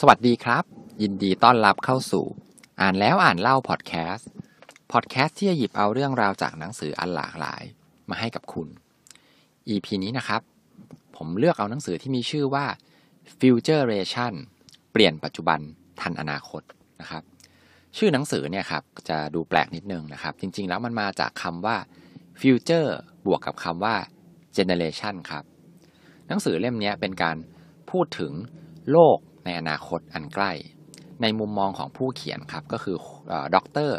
[0.00, 0.64] สวัสดีครับ
[1.02, 2.24] ยินดีต้อนรับเข้าสู่
[2.80, 4.28] อ่านแล้วอ่านเล่าพอดแคสต์
[4.92, 7.62] พอดแคสต์ที่จะหยิบเอาเรื่องราวจากหนังสืออันหลากหลาย
[8.10, 8.68] มาให้กับคุณ
[9.68, 10.40] EP นี้นะครับ
[11.16, 12.66] ผมเลือกเอาหนังสือที่มีชื่อว่า
[13.38, 14.32] Futuration
[14.92, 15.60] เปลี่ยนปัจจุบัน
[16.00, 16.62] ทันอนาคต
[17.00, 17.22] นะครับ
[17.96, 21.76] ชื่อหนังสือเนี่ยครับจะดูแปลกนิดนึงนะครับ จริง ๆ แล้วมันมาจากคำว่า
[22.40, 22.90] future
[23.26, 23.96] บวกกับคำว่า
[24.56, 25.44] generation ครับ
[26.28, 27.36] หนังสือเล่มนี้เป็นการ
[27.90, 28.32] พูดถึง
[28.92, 30.52] โลก ในอนาคตอันใกล้
[31.22, 32.96] ในมุมมองของผู้เขียนครับก็คือ
[33.54, 33.98] ด็อกเตอร์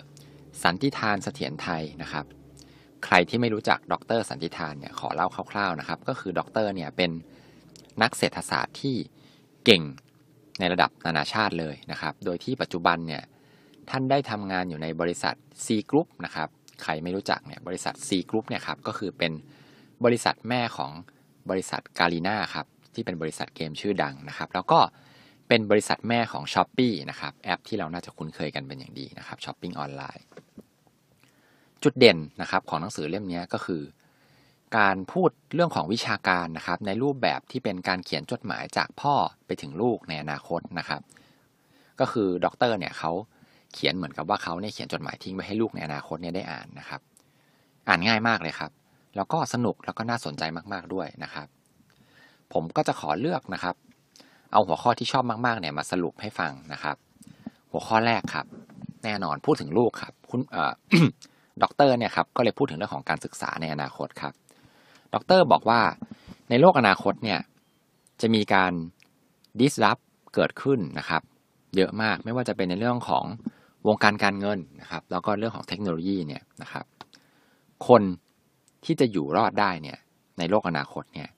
[0.63, 2.25] สันติธารเสถียรไทยนะครับ
[3.05, 7.11] ใครที่ไม่รู้จักดรสันติธารเนี่ยขอเล่าคร่าวๆนะครับ ก็คือดรเนี่ยเป็น
[8.02, 8.95] นักเศรษฐศาสตร์ที่
[9.65, 9.83] เก่ง
[10.59, 13.23] ในระดับนานาชาติเลยนะครับ โดยที่ปัจจุบันเนี่ย
[13.89, 15.35] ท่านได้ทำงานอยู่ในบริษัท
[15.66, 16.49] Sea Group นะครับ
[16.83, 19.31] ใครไม่รู้จักเนี่ยบริษัท Sea Group เนี่ยครับก็คือเป็น
[20.05, 20.91] บริษัทแม่ของ
[21.49, 24.79] บริษัท Garena ครับที่เป็นบริษัทเกมชื่อดังนะครับ แล้วก็
[25.47, 30.25] เป็นบริษัทแม่ของ Shopee นะครับแอปที่เราน่าจะคุ้นเคยกันเป็นอย่างดีนะครับช้อปปิ้งออนไลน์
[31.83, 33.81] จุดเด่นนะครับของหนังสือเล่มนี้ก็คือ
[34.77, 39.13] การพูดเรื่องของวิชาการนะครับในรูปแบบที่เป็นการเขียนจดหมายจากพ่อ
[39.45, 41.02] ไปถึงลูกในอนาคตนะครับ
[42.00, 43.11] ก็คือด็อกเตอร์เนี่ยเขา
[43.73, 47.02] เขียนเหมือนกับว่าเขาเนี่ยเขียนจดหมายทิ้งไว้ให้ลูกในอนาคตเนี่ยได้อ่านนะครับ
[47.88, 48.72] อ่านง่ายมากเลยครับ
[49.16, 51.47] แล้วก็สนุกแล้วก็น่าสนใจมาก ๆด้วยนะครับ
[52.53, 53.75] ผมก็จะขอเลือกนะครับ
[54.52, 56.95] เอาหัวข้อที่ชอบมากๆเนี่ยมาสรุปให้ฟังนะครับ
[57.72, 58.45] หัวข้อแรกครับ
[59.03, 60.73] แน่นอนพูดถึงลูกครับ คุณเอ่อ
[61.64, 64.34] ด็อกเตอร์เนี่ยครับก็เลยพูดถึงเรื่องของการศึกษาในอนาคตครับ
[65.14, 65.81] ด็อกเตอร์บอกว่า
[66.50, 67.40] ในโลกอนาคตเนี่ย
[68.22, 68.73] จะมีการ
[69.59, 70.02] disrupt
[70.34, 71.22] เกิดขึ้นนะครับ
[71.75, 73.25] เยอะมากไม่ว่าจะเป็นในเรื่องของ
[73.88, 76.86] วงการการเงินนะครับ แล้วก็เรื่องของเทคโนโลยีเนี่ยนะครับ
[77.88, 78.02] คน
[78.86, 79.98] ที่จะอยู่รอดได้เนี่ย
[80.38, 81.30] ในโลกอนาคตเนี่ย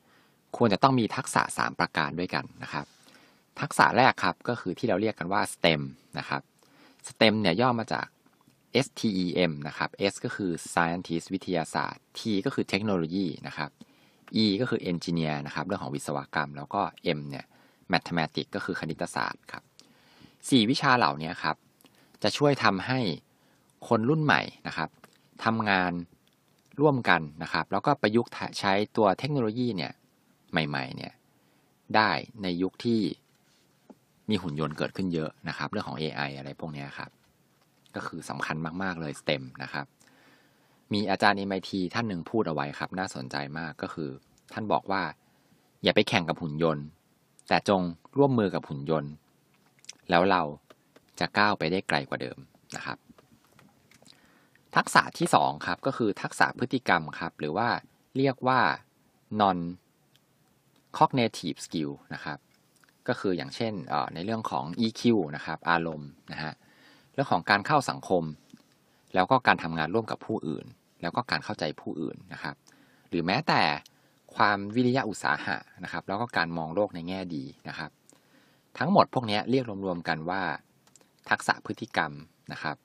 [0.57, 2.85] ควรจะต้องมีทักษะ 3 ประการด้วยกันนะครับ
[3.61, 5.81] ทักษะแรกครับก็คือที่เราเรียกกันว่า STEM
[6.17, 6.41] นะครับ
[7.09, 8.07] STEM เนี่ยย่อมาจาก
[8.85, 13.69] STEM นะครับ S ก็คือ Scientist วิทยาศาสตร์ T ก็คือเทคโนโลยีนะครับ
[14.43, 16.81] E ก็คือ Engineer นะครับ เรื่องของวิศวกรรม แล้วก็
[17.17, 17.45] M เนี่ย
[17.93, 19.63] Mathematics ก็คือคณิตศาสตร์ครับ
[20.49, 21.55] สี่วิชาเหล่านี้ครับ
[22.23, 22.99] จะช่วยทำให้
[23.87, 24.89] คนรุ่นใหม่นะครับ
[25.45, 25.91] ทำงาน
[26.81, 29.91] ร่วมกันนะครับ แล้วก็ประยุกต์ใช้ตัวเทคโนโลยีเนี่ย
[30.51, 31.13] ใหม่ ๆ เนี่ย
[31.95, 32.11] ได้
[32.41, 33.01] ในยุคที่
[34.29, 37.11] มีหุ่นยนต์เกิดขึ้นเยอะนะครับ เรื่องของ AI อะไรพวกนี้ครับ
[37.95, 39.85] ก็คือสำคัญมาก ๆ เลย STEM นะครับ
[40.93, 44.09] มีอาจารย์ MIT ท่านหนึ่งพูดเอาไว้ครับ น่าสนใจมากก็คือ
[44.53, 45.03] ท่านบอกว่า
[45.83, 46.85] อย่าไปแข่งกับหุ่นยนต์
[47.47, 47.81] แต่จง
[48.17, 49.11] ร่วมมือกับหุ่นยนต์
[50.09, 50.43] แล้วเรา
[51.19, 52.37] จะก้าวไปได้ไกลกว่าเดิม
[52.75, 52.97] นะครับ
[54.75, 57.69] ทักษะที่2ครับก็คือทักษะพฤติกรรมครับ หรือว่า
[58.17, 58.59] เรียกว่า
[59.41, 59.59] non
[60.97, 62.37] cognitive skill นะครับ
[63.07, 63.73] ก็คืออย่างเช่น
[64.13, 65.01] ในเรื่องของ EQ
[65.35, 66.53] นะครับ อารมณ์นะฮะ
[67.13, 68.23] เรื่องของการเข้าสังคม
[69.15, 70.65] แล้วก็การทำงานร่วมกับผู้อื่น
[71.01, 72.55] แล้วก็การเข้าใจผู้อื่นนะครับ
[73.09, 73.61] หรือแม้แต่
[74.35, 77.91] ความวิริยะอุตสาหะนะครับ แล้วก็การมองโลกในแง่ดีนะครับ
[78.77, 80.41] ทั้งหมดพวกนี้เรียกรวมๆกันว่า
[81.29, 82.11] ทักษะพฤติกรรม
[82.51, 82.77] นะครับ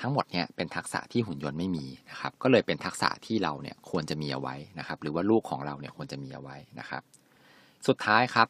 [0.00, 7.02] ทั้งหมดเนี่ยเป็นทักษะที่หุ่นยนต์ไม่มีนะครับ ก็เลยเป็นทักษะที่เราเนี่ยควรจะมีเอาไว้นะครับ หรือว่าลูกของเราเนี่ยควรจะมีเอาไว้นะครับ
[7.88, 8.48] สุดท้ายครับ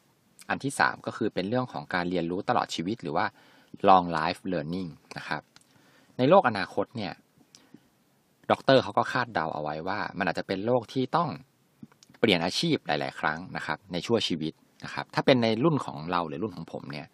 [0.49, 3.25] อันที่ 3 ก็คือเป็นเรื่องของการเรียนรู้ตลอดชีวิตหรือว่า
[3.87, 5.41] long life learning นะครับ
[6.17, 7.13] ในโลกอนาคตเนี่ย
[8.51, 11.29] ด็อกเตอร์เขาก็คาดเดาเอาไว้ว่า มันอาจจะเป็นโลกที่ต้อง
[12.19, 17.07] เปลี่ยนอาชีพหลาย ๆ ครั้งนะครับ ในชั่วชีวิตนะครับ ถ้าเป็นในรุ่นของเราหรือรุ่นของผมเนี่ย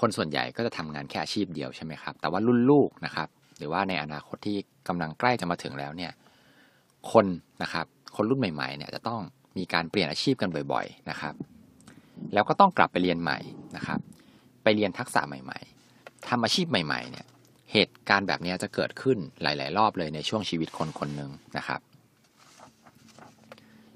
[0.00, 4.56] คนส่วนใหญ่ก็จะทำงานแค่อาชีพเดียวใช่ไหมครับ แต่ว่ารุ่นลูกนะครับ หรือว่าในอนาคตที่
[4.88, 6.12] กำลังใกล้จะมาถึงแล้วเนี่ย
[7.12, 7.26] คน
[7.62, 7.86] นะครับ
[8.16, 9.20] คนรุ่นใหม่ ๆ เนี่ยจะต้อง
[9.58, 11.34] มีการเปลี่ยนอาชีพกันบ่อยๆนะครับ
[12.32, 13.38] แล้วก็ต้องกลับไปเรียนใหม่
[13.76, 14.00] นะครับ
[14.62, 15.58] ไปเรียนทักษะใหม่
[15.92, 17.26] ๆทำอาชีพใหม่ ๆ เนี่ย
[17.72, 21.80] เหตุการณ์แบบนี้จะเกิดขึ้นหลาย ๆ รอบเลยในช่วงชีวิตคนคนหนึ่งนะครับ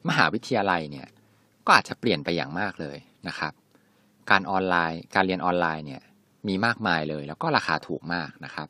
[0.09, 1.06] มหาวิทยาลัยเนี่ย
[1.67, 2.97] ก็อาจจะเปลี่ยนไปอย่างมากเลย
[3.28, 3.53] นะครับ
[4.31, 6.02] การออนไลน์ การเรียนออนไลน์เนี่ย
[6.49, 8.69] มีมากมายเลย แล้วก็ราคาถูกมากนะครับ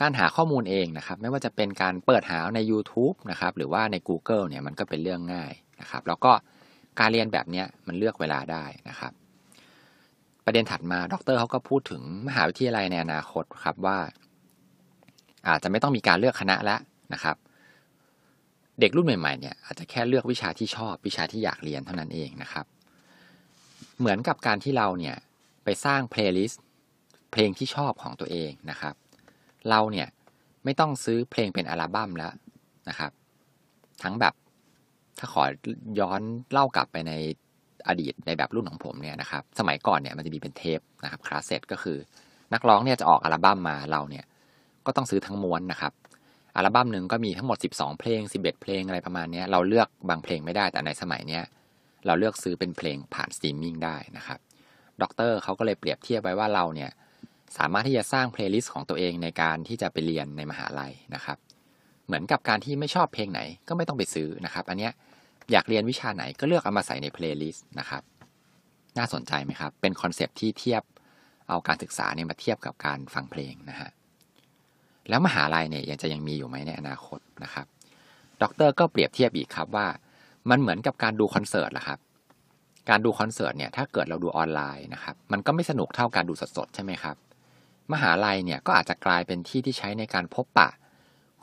[0.00, 6.32] การหาข้อมูลเองนะครับ ไม่ว่าจะเป็นการเปิดหาใน YouTube นะครับ หรือว่าใน Google เนี่ยมันก็เป็นเรื่องง่าย นะครับ แล้วก็
[7.00, 9.12] การเรียนแบบนี้มันเลือกเวลาได้นะครับ
[10.44, 13.98] ประเด็นถัดมาดรเขาก็พูดถึงมหาวิทยาลัยในอนาคตครับว่า
[15.48, 16.80] อาจจะไม่ต้องมีการเลือกคณะแล้ว
[17.12, 17.36] นะครับ
[18.80, 22.66] เด็กรุ่นใหม่ๆเนี่ยอาจจะแค่เลือกวิชาที่ชอบวิชาที่อยากเรียนเท่านั้นเองนะครับ
[23.98, 25.16] เหมือนกับการที่เราเนี่ย
[25.64, 26.62] ไปสร้างเพลย์ลิสต์
[27.32, 28.94] เพลงที่ชอบของตัวเองนะครับ
[29.68, 30.08] เราเนี่ย
[30.64, 32.32] ไม่ต้องซื้อเพลงเป็นอัลบั้มแล้ว
[32.88, 33.12] นะครับ
[34.02, 34.34] ทั้งแบบ
[35.22, 35.44] ถ้าขอ
[36.00, 36.20] ย้อน
[36.52, 37.12] เล่ากลับไปใน
[37.88, 41.98] อดีตในแบบรุ่นของผมเนี่ยนะครับ สมัยก่อนเนี่ยมันจะมีเป็นเทปนะครับคลาสเซ็ตก็คือ
[42.52, 44.24] นักร้องเนี่ยจะออกอัลบั้มมาเราเนี่ย
[44.86, 45.92] ก็ต้องซื้อทั้งม้วนนะครับ
[46.56, 51.42] อัลบั้มหนึ่งก็มีทั้งหมด 12 เพลง 11 เพลงอะไรประมาณนี้เราเลือกบางเพลงไม่ได้แต่ในสมัยเนี้ย
[52.06, 54.38] เราเลือกซื้อเป็นเพลงผ่านสตรีมมิ่งได้นะครับ
[55.02, 56.90] ด็อกเตอร์เขาก็เลยเปรียบเทียบไว้ว่าเราเนี่ย
[57.58, 61.38] สามารถที่จะสร้างเพลย์ลิสต์ของตัวเองในการที่จะไปเรียนในมหาลัยนะครับ
[62.06, 64.92] เหมือนกับการที่ไม่ชอบเพลงไหนก็ไม่ต้องไปซื้อนะครับ อันเนี้ย
[65.50, 68.02] อยากเรียนวิชาไหนก็เลือกเอามาใส่ในเพลย์ลิสต์นะครับ
[68.98, 70.82] น่าสนใจไหมครับ เป็น concept ที่เทียบ
[71.48, 73.90] เอาการศึกษาเนี่ยมาเทียบกับการฟังเพลงนะฮะ
[75.08, 77.66] แล้วมหาลัยเนี่ยยังจะยังมีอยู่ไหมในอนาคตนะครับ
[78.42, 79.86] ด็อกเตอร์ก็เปรียบเทียบอีกครับว่า
[80.50, 81.98] มันเหมือนกับการดูคอนเสิร์ตแหละครับ
[82.90, 87.16] การดูคอนเสิร์ตเนี่ยถ้าเกิดเราดูออนไลน์นะครับ มันก็ไม่สนุกเท่าการดูสดๆใช่ไหมครับ
[87.92, 90.70] มหาลัยเนี่ยก็อาจจะกลายเป็นที่ที่ใช้ในการพบปะ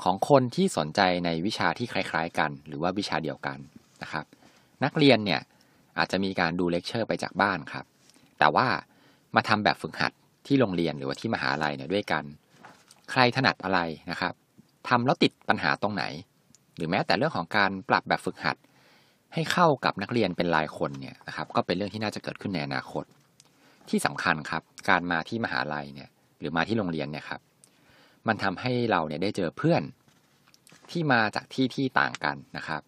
[0.04, 3.58] ของคนที่สนใจในวิชาที่คล้าย ๆ กัน หรือว่าวิชาเดียวกัน
[4.04, 4.26] นะครับ
[4.84, 5.42] นักเรียนเนี่ย
[5.98, 7.86] อาจจะมีการดูเลคเชอร์ไปจากบ้านครับ
[8.40, 8.68] แต่ว่า
[9.36, 10.12] มาทำแบบฝึกหัด
[10.48, 12.24] ที่โรงเรียนหรือว่าที่มหาลัยเนี่ยด้วยกัน
[13.12, 13.80] ใครถนัดอะไร
[14.12, 14.34] นะครับ
[14.88, 16.04] ทำแล้วติดปัญหาตรงไหน
[16.76, 18.58] หรือแม้แต่เรื่องของการปรับแบบฝึกหัด
[19.34, 23.04] ให้เข้ากับนักเรียนเป็นรายคนเนี่ยนะครับ ก็เป็นเรื่องที่น่าจะเกิดขึ้นในอนาคต
[23.90, 26.10] ที่สำคัญครับ การมาที่มหาลัยเนี่ย
[26.40, 27.42] หรือมาที่โรงเรียนเนี่ยครับ
[28.28, 29.82] มันทำให้เราเนี่ยได้เจอเพื่อน
[30.92, 32.82] ที่มาจากที่ที่ต่างกันนะครับ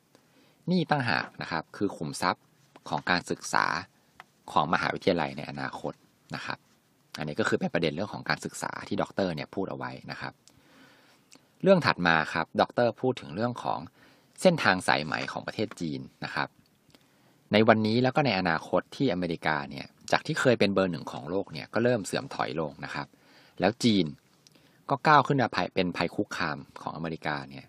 [0.72, 2.44] นี่ต่างหากนะครับ คือขุมทรัพย์
[2.90, 3.66] ของการศึกษา
[4.52, 5.94] ของมหาวิทยาลัยในอนาคต
[6.36, 6.58] นะครับ
[7.18, 10.34] อันนี้ก็คือเป็นประเด็นเรื่องของการศึกษาที่ด็อกเตอร์เนี่ยพูดเอาไว้นะครับ
[11.64, 13.80] เรื่องถัดมาครับด็อกเตอร์พูดถึงเรื่องของ
[14.42, 16.48] เส้นทางสายไหมของประเทศจีนนะครับ
[17.54, 23.08] ในวันนี้แล้วก็ในอนาคตที่อเมริกาเนี่ยจากที่เคยเป็นเบอร์หนึ่งของโลกเนี่ยก็เริ่มเสื่อมถอยลงนะครับ
[23.60, 24.06] แล้วจีน
[24.90, 27.66] ก็ก้าวขึ้นมาเป็นภัยคุกคามของอเมริกาเนี่ย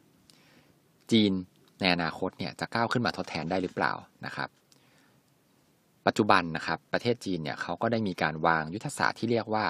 [1.13, 1.33] จีน
[1.83, 3.93] ในอนาคตเนี่ยจะก้าวขึ้นมาทดแทนได้หรือเปล่า
[4.27, 4.49] นะครับ
[6.07, 9.65] ปัจจุบันนะครับประเทศจีนเนี่ยเขาก็ได้มีการวางยุทธศาสตร์ที่เรียกว่า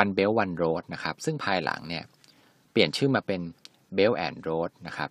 [0.00, 2.04] one belt one road นะครับซึ่งภายหลังเนี่ย
[2.70, 3.40] เปลี่ยนชื่อมาเป็น
[3.96, 5.10] belt and road นะครับ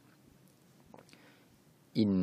[2.04, 2.14] in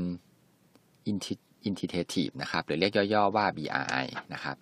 [1.69, 4.56] integrative นะครับหรือเรียกย่อๆว่า BRI นะครับ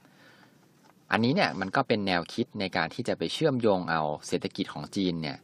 [1.11, 5.39] อันนี้เนี่ยมันก็เป็นแนวคิดในการที่จะไปเชื่อมโยงเอาเศรษฐกิจของจีนเนี่ย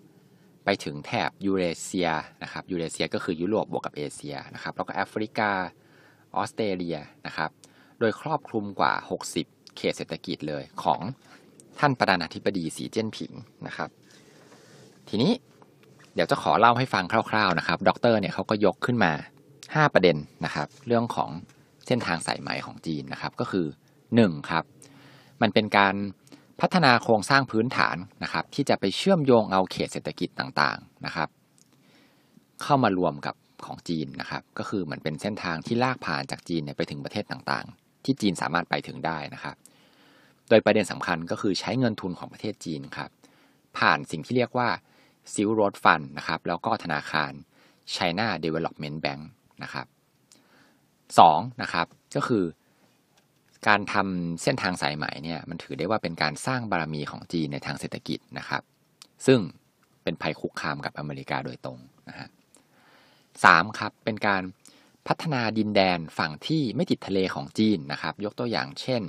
[0.64, 2.10] ไปถึงแถบยูเรเซีย
[2.42, 5.50] นะครับยูเรเซียก็คือยุโรปบวกกับเอเชียนะครับแล้วก็แอฟริกา
[6.36, 7.50] ออสเตรเลียนะครับ
[7.98, 8.92] โดยครอบคลุมกว่า
[9.36, 11.00] 60 เขตเศรษฐกิจเลยของ
[11.80, 13.32] ท่านประธานาธิบดีสีเจิ้นผิง
[13.66, 13.90] นะครับ
[15.08, 15.32] ทีนี้
[16.14, 19.12] เดี๋ยวจะขอเล่าให้ฟังคร่าวๆนะครับด็อกเตอร์เนี่ยเขาก็ยกขึ้นมา
[19.54, 21.30] 5 ประเด็นนะครับ เรื่องของ
[21.86, 23.66] เส้นทางสายไหมของจีนนะครับ ก็คือ
[24.08, 24.50] 1.
[24.50, 24.64] ครับ
[25.42, 25.94] มันเป็นการ
[26.60, 31.28] พัฒนาโครงสร้างพื้นฐานนะครับ ที่จะไปเชื่อมโยงเอาเขตเศรษฐกิจต่างๆนะครับ
[32.62, 33.34] เข้ามารวมกับ
[33.64, 39.56] ของจีนนะครับ ก็คือเหมือนเป็นเส้นทางที่ลากผ่านจากจีนไปถึงประเทศต่างๆ ที่จีนสามารถไปถึงได้นะครับ
[40.48, 43.10] โดยประเด็นสำคัญก็คือใช้เงินทุนของประเทศจีนครับ
[43.78, 44.68] ผ่านสิ่งที่เรียกว่า
[45.32, 47.32] Silk Road Fund นะครับ แล้วก็ธนาคาร
[47.94, 49.22] China Development Bank
[49.62, 49.86] นะครับ
[51.18, 51.86] สองนะครับ
[52.16, 52.44] ก็คือ
[53.68, 58.62] การทำเส้นทางสายไหมเนี่ยมันถือได้ว่าเป็นการสร้างบารมีของจีนในทางเศรษฐกิจนะครับ
[59.26, 59.40] ซึ่ง
[60.02, 61.78] เป็นภัยคุกคามกับอเมริกาโดยตรง
[62.08, 62.28] นะฮะ
[63.44, 64.42] สามครับเป็นการ
[65.08, 69.02] พัฒนาดินแดนฝั่งที่ไม่ติดทะเลของจีนนะครับ ยกตัวอย่างเช่น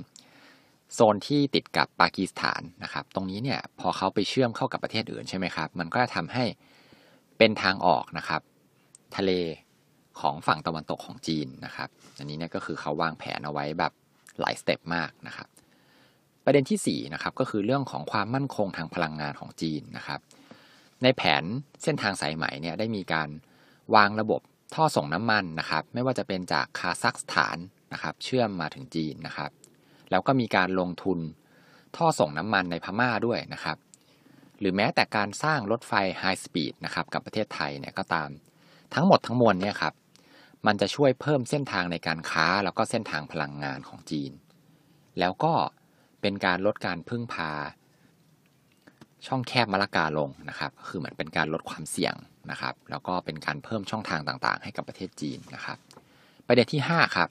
[0.94, 6.44] โซนที่ติดกับปากีสถานนะครับ ตรงนี้เนี่ยพอเขาไปเชื่อมเข้ากับประเทศอื่นใช่ไหมครับ มันก็จะทำให้
[7.38, 8.42] เป็นทางออกนะครับ
[9.16, 9.30] ทะเล
[10.20, 11.88] ของฝั่งตะวันตกของจีนนะครับ
[12.18, 13.92] อันนี้เนี่ยก็คือเขาวางแผนเอาไว้แบบ
[14.40, 15.48] หลายสเต็ปมากนะครับ
[16.44, 20.20] ประเด็นที่4นะครับก็คือเรื่องของความมั่นคงทางพลังงานของจีนนะครับ
[21.02, 21.44] ในแผน
[21.82, 23.28] เส้นทางสายไหมเนี่ยได้มีการ
[23.94, 24.40] วางระบบ
[24.74, 27.58] ท่อส่งน้ำมันนะครับ ไม่ว่าจะเป็นจากคาซัคสถาน
[27.92, 29.50] นะครับเชื่อมมาถึงจีนนะครับ
[30.10, 31.18] แล้วก็มีการลงทุน
[31.96, 33.76] ท่อส่งน้ำมันในพม่าด้วยนะครับ
[34.58, 38.30] หรือแม้แต่การสร้างรถไฟ high speed นะครับกับประเทศไทยเนี่ยก็ตาม
[38.94, 39.94] ทั้งหมดทั้งมวลเนี่ยครับ
[40.66, 44.32] มันจะช่วยเพิ่มเส้นทางในการค้าแล้วก็เส้นทางพลังงานของจีน
[45.20, 45.54] แล้วก็
[46.20, 47.50] เป็นการลดการพึ่งพา
[49.26, 52.14] ช่องแคบมะละกาลงนะครับ คือเหมือนเป็นการลดความเสี่ยง
[52.50, 55.78] นะครับ แล้วก็เป็นการเพิ่มช่องทางต่างๆ ให้กับประเทศจีนนะครับ
[56.46, 57.28] ประเด็นที่ 5 ครับ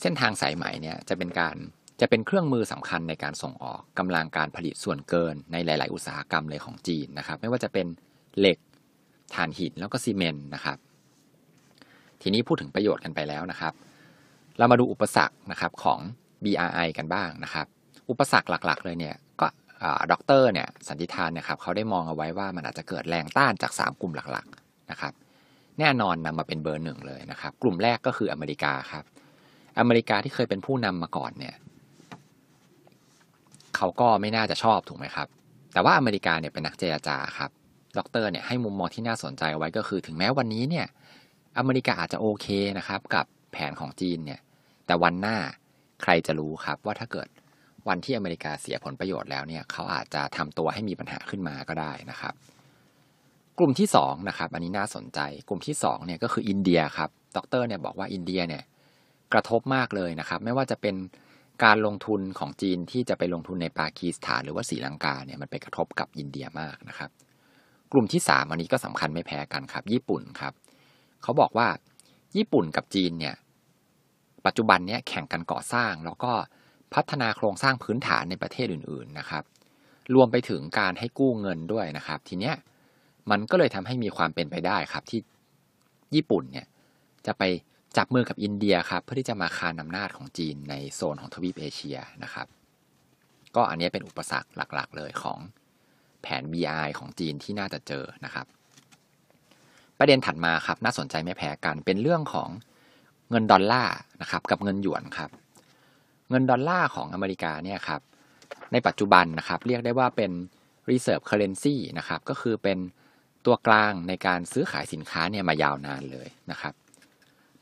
[0.00, 1.56] เส้นทางสายไหมเนี่ยจะเป็นการ
[2.00, 7.86] จะเป็นเครื่องมือสำคัญในการส่งออกกำลังการผลิตส่วนเกินในหลาย ๆ อุตสาหกรรมเลยของจีนนะครับ ไม่ว่าจะเป็น
[8.38, 8.58] เหล็ก
[9.34, 10.78] ถ่านหินแล้วก็ซีเมนต์นะครับ
[12.22, 13.72] ทีนี้พูดถึงประโยชน์กันไปแล้วนะครับ
[14.58, 15.98] เรามาดูอุปสรรคนะครับของ
[16.44, 17.66] BRI กันบ้างนะครับ
[18.10, 19.46] อุปสรรคหลักๆ เลยเนี่ยก็
[20.12, 25.12] ด็อกเตอร์เนี่ยสันติธารนะครับเขาได้มองเอาไว้ว่ามันอาจจะเกิดแรงต้านจาก 3 กลุ่มหลักๆนะครับ
[25.78, 29.04] แน่นอนนำมาเป็นเบอร์หนึ่งเลยนะครับ กลุ่มแรกก็คืออเมริกาครับ
[29.78, 31.54] อเมริกาที่เคยเป็นผู้นำมาก่อนเนี่ย
[33.76, 35.28] เขาก็ไม่น่าจะชอบถูกไหมครับ
[35.72, 37.50] แต่ว่าอเมริกาเนี่ยเป็นนักเจรจาครับ
[37.98, 40.86] ดรเนี่ยให้มุมมองที่น่าสนใจไว้ก็คือ ถึงแม้วันนี้เนี่ย
[41.58, 42.46] อเมริกาอาจจะโอเค
[42.78, 44.40] นะครับ กับแผนของจีนเนี่ย
[44.86, 45.36] แต่วันหน้า
[46.02, 47.28] ใครจะรู้ครับว่าถ้าเกิด
[47.88, 52.34] วันที่อเมริกาเสียผลประโยชน์แล้วเนี่ยเขาอาจจะทำตัวให้มีปัญหาขึ้นมาก็ได้นะครับ
[53.58, 58.62] กลุ่มที่2นะครับ อันนี้น่าสนใจ กลุ่มที่2เนี่ยก็คืออินเดียครับ ดรเนี่ยบอกว่าอินเดียเนี่ย
[59.32, 60.96] กระทบมากเลยนะครับ ไม่ว่าจะเป็น
[61.64, 67.10] การลงทุนของจีนที่จะไปลงทุนในปากีสถานหรือว่าศรีลังกาเนี่ยมันไปกระทบกับอินเดียมากนะครับ
[67.92, 70.52] กลุ่มที่ 3 อันนี้ก็สำคัญไม่แพ้กันครับ ญี่ปุ่นครับ
[71.22, 71.68] เขาบอกว่า
[72.36, 73.36] ญี่ปุ่นกับจีนเนี่ย
[74.46, 76.32] ปัจจุบันเนี่ยแข่งกันก่อสร้าง แล้วก็
[76.94, 79.44] พัฒนาโครงสร้างพื้นฐานในประเทศอื่น ๆนะครับ
[80.14, 82.54] รวมไปถึงการให้กู้เงินด้วยนะครับ ทีเนี้ย
[83.30, 85.20] มันก็เลยทำให้มีความเป็นไปได้ครับที่
[86.14, 86.66] ญี่ปุ่นเนี่ย
[87.26, 87.42] จะไป
[87.96, 92.46] จับมือกับอินเดียครับ เพื่อที่จะมาคานอำนาจของจีนในโซนของทวีปเอเชียนะครับ
[93.56, 95.38] ก็อันนี้เป็นอุปสรรคหลัก ๆ เลยของ
[96.22, 98.46] แผน BRI ของจีนที่น่าจะเจอนะครับ
[99.98, 102.48] ประเด็นถัดมาครับน่าสนใจไม่แพ้กันเป็นเรื่องของ
[103.30, 105.30] เงินดอลลาร์นะครับกับเงินหยวนครับ
[106.30, 108.00] เงินดอลลาร์ของอเมริกาเนี่ยครับ
[108.72, 110.30] ในปัจจุบันนะครับเรียกได้ว่าเป็น
[110.90, 112.78] reserve currency นะครับก็คือเป็น
[113.46, 116.74] ตัวกลางในการซื้อขายสินค้าเนี่ยมายาวนานเลยนะครับ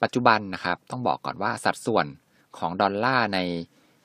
[0.02, 2.06] ปัจจุบันนะครับต้องบอกก่อนว่าสัดส่วน
[2.58, 3.38] ของดอลลาร์ใน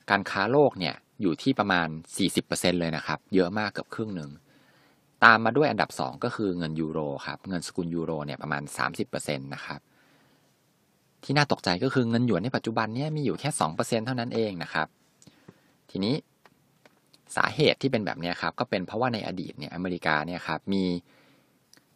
[0.09, 1.87] การค้าโลกเนี่ยอยู่ที่ประมาณ
[2.33, 4.29] 40%เลยนะครับ เยอะมากเกือบครึ่งหนึ่ง
[5.23, 8.63] ตามมาด้วยอันดับ 2 ก็คือเงินยูโรครับ เงินสกุลยูโรเนี่ยประมาณ
[9.03, 9.79] 30%นะครับ
[11.23, 14.87] ที่น่าตกใจก็คือเงินหยวนในปัจจุบันเนี่ยมีอยู่แค่ 2%เท่านั้นเองนะครับ
[15.89, 16.15] ทีนี้
[17.35, 20.83] สาเหตุที่เป็นแบบนี้ครับ ก็เป็นเพราะว่าในอดีตเนี่ยอเมริกาเนี่ยครับมี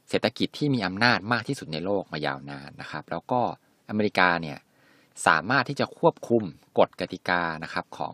[0.10, 3.42] เศรษฐกิจที่มีอำนาจมากที่สุดในโลกมายาวนานนะครับ แล้วก็
[3.90, 4.58] อเมริกาเนี่ย
[5.28, 6.44] สามารถที่จะควบคุม
[6.80, 8.14] กฎกติกานะครับของ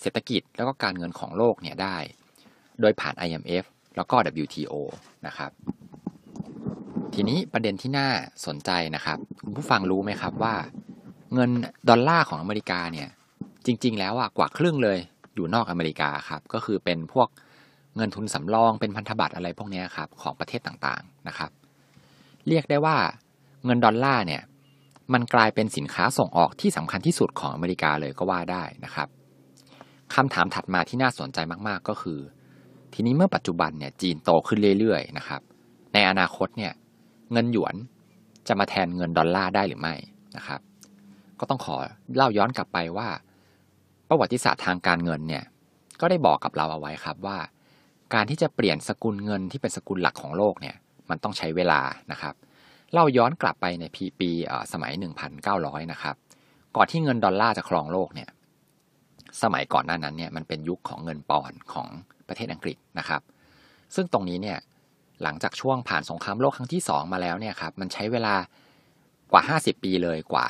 [0.00, 1.96] เศรษฐกิจแล้วก็การเงินของโลกเนี่ยได้
[2.80, 3.64] โดยผ่าน IMF
[3.98, 4.74] แล้วก็ WTO
[5.26, 5.50] นะครับ
[7.14, 8.08] ทีนี้ประเด็นที่น่า
[8.46, 10.54] สนใจนะครับคุณผู้ฟังรู้ไหมครับว่า
[11.34, 11.50] เงิน
[11.88, 13.08] ดอลลาร์ของอเมริกาเนี่ย
[13.66, 14.98] จริง ๆ แล้วอะกว่าครึ่งเลย
[15.34, 17.28] อยู่นอกอเมริกาครับก็คือเป็นพวก
[17.96, 21.50] เงินทุนสำรองเป็นพันธบัตรอะไรพวกนี้ครับของประเทศต่างๆนะครับ
[22.48, 22.96] เรียกได้ว่า
[23.64, 24.42] เงินดอลลาร์เนี่ย
[25.12, 29.08] มันกลายเป็นสินค้าส่งออกที่สำคัญที่สุดของอเมริกาเลยก็ว่าได้นะครับ
[30.14, 31.38] คำถามถัดมาที่น่าสนใจ
[31.68, 32.18] มากๆก็คือ
[32.94, 35.40] ทีนี้เมื่อปัจจุบันเนี่ยจีนโตขึ้นเรื่อยๆนะครับ
[35.94, 36.72] ในอนาคตเนี่ย
[37.32, 37.74] เงินหยวน
[38.48, 39.94] จะมาแทนเงินดอลลาร์ได้หรือไม่
[40.36, 40.60] นะครับ
[41.40, 41.76] ก็ต้องขอ
[42.16, 43.08] เล่าย้อนกลับไปว่า
[44.08, 45.44] ประวัติศาสตร์ทางการเงินเนี่ย
[46.00, 47.38] ก็ได้บอกกับเราเอาไว้ครับว่า
[48.14, 50.76] การที่จะเปลี่ยนสกุลเงินที่เป็นสกุลหลักของโลกเนี่ย
[51.10, 51.80] มันต้องใช้เวลา
[52.12, 52.34] นะครับ
[52.92, 54.30] เล่าย้อนกลับไปในปีปี
[54.72, 54.92] สมัย
[55.42, 56.16] 1,900 นะครับ
[56.76, 58.28] ก่อนที่เงินดอลลาร์จะครองโลกเนี่ย
[59.42, 61.88] สมัยก่อนหน้านั้นเนี่ยมันเป็นยุคของเงินปอนด์ของ
[62.28, 63.22] ประเทศอังกฤษนะครับ
[63.94, 64.58] ซึ่งตรงนี้เนี่ย
[65.22, 68.34] หลังจากช่วงผ่านสงครามโลกครั้งที่ 2 มาแล้วเนี่ยครับมันใช้เวลา
[69.32, 70.46] กว่า 50 ปีเลยกว่า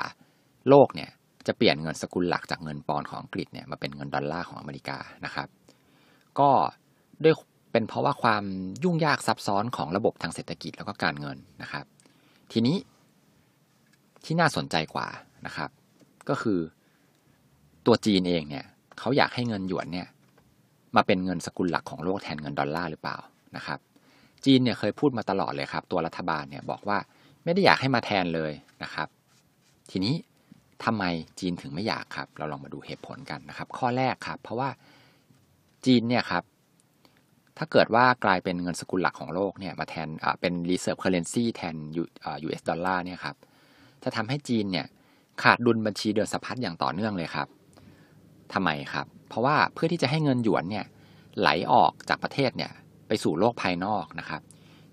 [0.68, 1.10] โลกเนี่ย
[1.46, 5.48] จะเปลี่ยนเงินสกุลหลักจากเงินปอนด์ของอังกฤษเนี่ยมาเป็นเงินดอลลาร์ของอเมริกานะครับ
[6.38, 6.50] ก็
[7.24, 7.34] ด้วย
[7.72, 8.44] เป็นเพราะว่าความ
[8.84, 11.84] ยุ่งยากซับซ้อนของระบบทางเศรษฐกิจแล้วก็การเงินนะครับ
[12.52, 12.76] ทีนี้
[14.24, 15.08] ที่น่าสนใจกว่า
[15.46, 15.70] นะครับ
[16.28, 16.58] ก็คือ
[17.88, 18.64] ตัวจีนเองเนี่ย
[18.98, 20.08] เขาอยากให้เงินหยวนเนี่ย
[20.96, 23.18] มาเป็นเงินสกุลหลักของโลกแทนเงินดอลลาร์หรือเปล่า
[23.56, 23.78] นะครับ
[24.44, 26.98] จีนเนี่ยเคยพูดมาตลอดเลยครับ ตัวรัฐบาลเนี่ยบอกว่า
[27.44, 28.52] ไม่ได้อยากให้มาแทนเลย
[28.82, 29.08] นะครับ
[29.90, 30.14] ทีนี้
[30.84, 31.04] ทำไม
[31.40, 34.70] จีนถึงไม่อยากครับ เราลองมาดูเหตุผลกันนะครับ ข้อแรกครับ เพราะว่า
[35.86, 36.42] จีนเนี่ยครับ
[37.58, 40.08] ถ้าเกิดว่ากลายเป็นเงินสกุลหลักของโลกเนี่ยมาแทน
[40.40, 41.76] เป็น reserve currency แทน
[42.46, 43.36] US ดอลลาร์เนี่ยครับ
[44.04, 44.86] จะทำให้จีนเนี่ย
[45.42, 47.48] ขาดดุลบัญชีเดินสะพัดอย่างต่อเนื่องเลยครับ
[48.52, 50.86] ทำไมครับ เพราะว่าเพื่อที่จะให้เงินหยวนเนี่ย
[51.40, 52.72] ไหลออกจากประเทศเนี่ย
[53.08, 54.40] ไปสู่โลกภายนอกนะครับ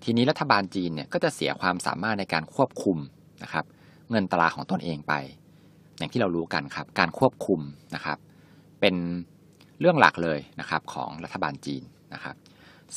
[0.04, 2.98] ทีนี้รัฐบาลจีนเนี่ยก็จะเสียความสามารถในการควบคุม
[3.42, 3.64] นะครับ
[4.10, 5.14] เงินตราของตนเองไป
[5.98, 7.60] อย่างที่เรารู้กันครับ การควบคุม
[7.94, 8.18] นะครับ
[8.80, 8.94] เป็น
[9.80, 11.82] เรื่องหลักเลยนะครับของรัฐบาลจีน
[12.14, 12.36] นะครับ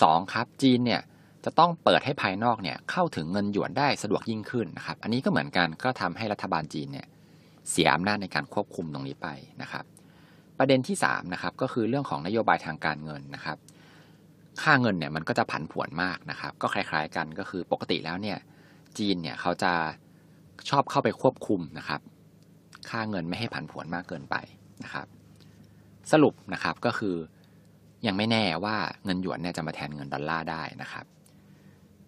[0.02, 1.02] สองครับจีนเนี่ย
[1.46, 7.08] จะต้องเปิดให้ภายนอกเนี่ยเข้าถึงเงินหยวนได้สะดวกยิ่งขึ้นนะครับ อันนี้ก็เหมือนกันก็ทำให้รัฐบาลจีนเนี่ย
[7.70, 9.28] เสียอำนาจในการควบคุมตรงนี้ไป
[9.62, 9.86] นะครับ
[10.60, 13.58] ประเด็นที่3นะครับก็คือเรื่องของนโยบายทางการเงินนะครับ
[14.62, 18.38] ค่าเงินเนี่ยมันก็จะผันผวนมากนะครับ ก็คล้าย ๆ กันก็คือปกติแล้วเนี่ย
[18.98, 19.74] จีนเนี่ยเขาจะ
[20.70, 22.02] ชอบเข้าไปควบคุมนะครับ
[22.90, 24.36] ค่าเงินไม่ให้ผันผวนมากเกินไป
[24.84, 25.08] นะครับ
[26.12, 27.16] สรุปนะครับก็คือ
[28.08, 28.76] ยังไม่แน่ว่า
[29.06, 31.06] เงินหยวนเนี่ยจะมาแทนเงินดอลลาร์ได้นะครับ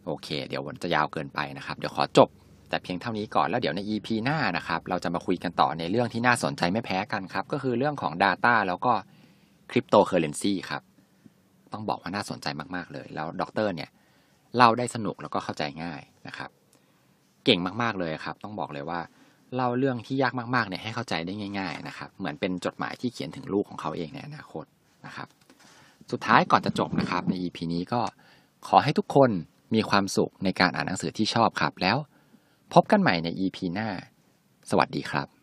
[0.05, 2.29] โอเค เดี๋ยวมันจะยาวเกินไปนะครับ เดี๋ยวขอจบ
[2.72, 8.94] แต่เพียงเท่านี้ก่อนแล้วเดี๋ยวใน EP หน้านะครับเราจะมาคุยกันต่อในเรื่องที่น่าสนใจไม่แพ้กันครับ ก็คือเรื่องของ Data แล้วก็
[9.72, 10.82] คริปโตเคอร์เรนซีครับ
[11.74, 13.90] ต้องบอกว่าน่าสนใจมาก ๆ เลย แล้วด็อกเตอร์เนี่ย
[14.56, 16.50] เล่าได้สนุกแล้วก็เข้าใจง่ายนะครับ
[17.46, 19.00] เก่งมากๆเลยครับ ต้องบอกเลยว่า
[19.56, 24.66] เล่าเรื่องที่ยากมากๆเนี่ยให้เข้าใจได้ง่าย ๆ นะครับ เหมือนเป็นจดหมายที่เขียนถึงลูกของเขาเองในอนาคต
[25.06, 25.28] นะครับ
[26.12, 28.01] สุดท้ายก่อนจะจบนะครับ ใน EP นี้ก็
[28.68, 29.30] ขอให้ทุกคน
[29.75, 31.98] มีความสุขในการอ่านหนังสือที่ชอบครับ แล้ว
[32.74, 33.90] พบกันใหม่ใน EP หน้า
[34.70, 35.40] สวัสดีครับ